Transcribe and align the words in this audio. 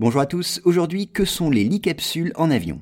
Bonjour 0.00 0.22
à 0.22 0.26
tous, 0.26 0.62
aujourd'hui 0.64 1.08
que 1.08 1.26
sont 1.26 1.50
les 1.50 1.62
lits 1.62 1.82
capsules 1.82 2.32
en 2.36 2.50
avion? 2.50 2.80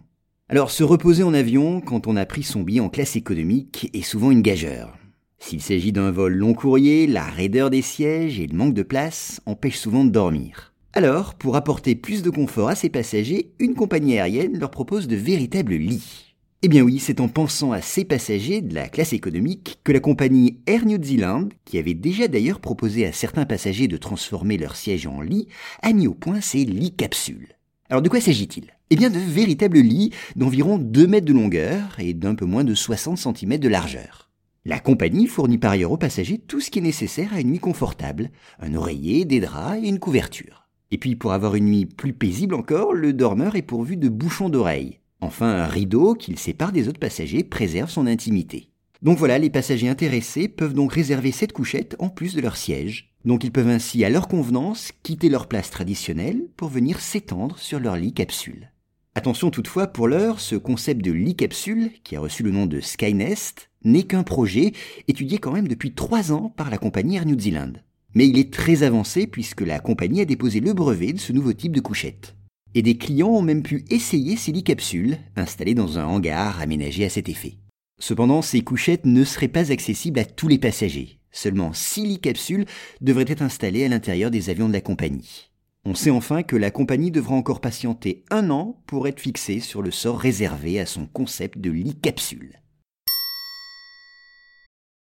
Alors 0.48 0.70
se 0.70 0.84
reposer 0.84 1.24
en 1.24 1.34
avion 1.34 1.80
quand 1.80 2.06
on 2.06 2.14
a 2.14 2.24
pris 2.24 2.44
son 2.44 2.62
billet 2.62 2.78
en 2.78 2.90
classe 2.90 3.16
économique 3.16 3.90
est 3.92 4.02
souvent 4.02 4.30
une 4.30 4.40
gageure. 4.40 4.96
S'il 5.40 5.60
s'agit 5.60 5.90
d'un 5.90 6.12
vol 6.12 6.34
long 6.34 6.54
courrier, 6.54 7.08
la 7.08 7.24
raideur 7.24 7.70
des 7.70 7.82
sièges 7.82 8.38
et 8.38 8.46
le 8.46 8.56
manque 8.56 8.74
de 8.74 8.84
place 8.84 9.40
empêchent 9.46 9.80
souvent 9.80 10.04
de 10.04 10.10
dormir. 10.10 10.72
Alors, 10.92 11.34
pour 11.34 11.56
apporter 11.56 11.96
plus 11.96 12.22
de 12.22 12.30
confort 12.30 12.68
à 12.68 12.76
ses 12.76 12.88
passagers, 12.88 13.50
une 13.58 13.74
compagnie 13.74 14.16
aérienne 14.16 14.56
leur 14.56 14.70
propose 14.70 15.08
de 15.08 15.16
véritables 15.16 15.74
lits. 15.74 16.36
Eh 16.60 16.66
bien 16.66 16.82
oui, 16.82 16.98
c'est 16.98 17.20
en 17.20 17.28
pensant 17.28 17.70
à 17.70 17.80
ces 17.80 18.04
passagers 18.04 18.62
de 18.62 18.74
la 18.74 18.88
classe 18.88 19.12
économique 19.12 19.78
que 19.84 19.92
la 19.92 20.00
compagnie 20.00 20.58
Air 20.66 20.86
New 20.86 21.00
Zealand, 21.00 21.48
qui 21.64 21.78
avait 21.78 21.94
déjà 21.94 22.26
d'ailleurs 22.26 22.58
proposé 22.58 23.06
à 23.06 23.12
certains 23.12 23.46
passagers 23.46 23.86
de 23.86 23.96
transformer 23.96 24.58
leur 24.58 24.74
siège 24.74 25.06
en 25.06 25.20
lit, 25.20 25.46
a 25.82 25.92
mis 25.92 26.08
au 26.08 26.14
point 26.14 26.40
ces 26.40 26.64
lits 26.64 26.96
capsules. 26.96 27.54
Alors 27.88 28.02
de 28.02 28.08
quoi 28.08 28.20
s'agit-il? 28.20 28.72
Eh 28.90 28.96
bien 28.96 29.08
de 29.08 29.20
véritables 29.20 29.78
lits 29.78 30.12
d'environ 30.34 30.78
2 30.78 31.06
mètres 31.06 31.26
de 31.26 31.32
longueur 31.32 31.94
et 32.00 32.12
d'un 32.12 32.34
peu 32.34 32.44
moins 32.44 32.64
de 32.64 32.74
60 32.74 33.18
cm 33.18 33.58
de 33.58 33.68
largeur. 33.68 34.28
La 34.64 34.80
compagnie 34.80 35.28
fournit 35.28 35.58
par 35.58 35.70
ailleurs 35.70 35.92
aux 35.92 35.96
passagers 35.96 36.38
tout 36.38 36.60
ce 36.60 36.72
qui 36.72 36.80
est 36.80 36.82
nécessaire 36.82 37.32
à 37.34 37.40
une 37.40 37.50
nuit 37.50 37.60
confortable, 37.60 38.30
un 38.58 38.74
oreiller, 38.74 39.24
des 39.24 39.38
draps 39.38 39.80
et 39.80 39.88
une 39.88 40.00
couverture. 40.00 40.66
Et 40.90 40.98
puis 40.98 41.14
pour 41.14 41.32
avoir 41.32 41.54
une 41.54 41.66
nuit 41.66 41.86
plus 41.86 42.14
paisible 42.14 42.56
encore, 42.56 42.94
le 42.94 43.12
dormeur 43.12 43.54
est 43.54 43.62
pourvu 43.62 43.96
de 43.96 44.08
bouchons 44.08 44.48
d'oreilles. 44.48 44.98
Enfin, 45.20 45.48
un 45.48 45.66
rideau 45.66 46.14
qui 46.14 46.30
le 46.30 46.36
sépare 46.36 46.72
des 46.72 46.88
autres 46.88 47.00
passagers 47.00 47.44
préserve 47.44 47.90
son 47.90 48.06
intimité. 48.06 48.70
Donc 49.02 49.18
voilà, 49.18 49.38
les 49.38 49.50
passagers 49.50 49.88
intéressés 49.88 50.48
peuvent 50.48 50.74
donc 50.74 50.92
réserver 50.92 51.32
cette 51.32 51.52
couchette 51.52 51.96
en 51.98 52.08
plus 52.08 52.34
de 52.34 52.40
leur 52.40 52.56
siège. 52.56 53.14
Donc 53.24 53.44
ils 53.44 53.52
peuvent 53.52 53.68
ainsi, 53.68 54.04
à 54.04 54.10
leur 54.10 54.28
convenance, 54.28 54.92
quitter 55.02 55.28
leur 55.28 55.46
place 55.46 55.70
traditionnelle 55.70 56.48
pour 56.56 56.68
venir 56.68 57.00
s'étendre 57.00 57.58
sur 57.58 57.80
leur 57.80 57.96
lit 57.96 58.12
capsule. 58.12 58.72
Attention 59.14 59.50
toutefois, 59.50 59.88
pour 59.88 60.06
l'heure, 60.06 60.40
ce 60.40 60.54
concept 60.54 61.04
de 61.04 61.10
lit 61.10 61.34
capsule, 61.34 61.90
qui 62.04 62.14
a 62.16 62.20
reçu 62.20 62.42
le 62.42 62.52
nom 62.52 62.66
de 62.66 62.80
Skynest, 62.80 63.70
n'est 63.84 64.04
qu'un 64.04 64.22
projet 64.22 64.72
étudié 65.08 65.38
quand 65.38 65.52
même 65.52 65.68
depuis 65.68 65.92
trois 65.92 66.32
ans 66.32 66.52
par 66.56 66.70
la 66.70 66.78
compagnie 66.78 67.16
Air 67.16 67.26
New 67.26 67.38
Zealand. 67.38 67.72
Mais 68.14 68.26
il 68.26 68.38
est 68.38 68.52
très 68.52 68.82
avancé 68.82 69.26
puisque 69.26 69.60
la 69.60 69.80
compagnie 69.80 70.20
a 70.20 70.24
déposé 70.24 70.60
le 70.60 70.72
brevet 70.72 71.12
de 71.12 71.18
ce 71.18 71.32
nouveau 71.32 71.52
type 71.52 71.72
de 71.72 71.80
couchette. 71.80 72.36
Et 72.74 72.82
des 72.82 72.96
clients 72.96 73.28
ont 73.28 73.42
même 73.42 73.62
pu 73.62 73.84
essayer 73.90 74.36
ces 74.36 74.52
lits 74.52 74.64
capsules, 74.64 75.18
installés 75.36 75.74
dans 75.74 75.98
un 75.98 76.04
hangar 76.04 76.60
aménagé 76.60 77.04
à 77.04 77.10
cet 77.10 77.28
effet. 77.28 77.54
Cependant, 77.98 78.42
ces 78.42 78.60
couchettes 78.60 79.06
ne 79.06 79.24
seraient 79.24 79.48
pas 79.48 79.72
accessibles 79.72 80.20
à 80.20 80.24
tous 80.24 80.48
les 80.48 80.58
passagers. 80.58 81.18
Seulement 81.32 81.72
6 81.72 82.04
lits 82.04 82.20
capsules 82.20 82.66
devraient 83.00 83.24
être 83.28 83.42
installés 83.42 83.84
à 83.84 83.88
l'intérieur 83.88 84.30
des 84.30 84.50
avions 84.50 84.68
de 84.68 84.72
la 84.72 84.80
compagnie. 84.80 85.50
On 85.84 85.94
sait 85.94 86.10
enfin 86.10 86.42
que 86.42 86.56
la 86.56 86.70
compagnie 86.70 87.10
devra 87.10 87.34
encore 87.34 87.60
patienter 87.60 88.24
un 88.30 88.50
an 88.50 88.82
pour 88.86 89.08
être 89.08 89.20
fixée 89.20 89.60
sur 89.60 89.82
le 89.82 89.90
sort 89.90 90.18
réservé 90.18 90.78
à 90.80 90.86
son 90.86 91.06
concept 91.06 91.58
de 91.58 91.70
lit 91.70 91.94
capsule. 91.94 92.60